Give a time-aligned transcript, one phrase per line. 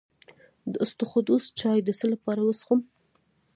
[0.71, 2.79] د اسطوخودوس چای د څه لپاره وڅښم؟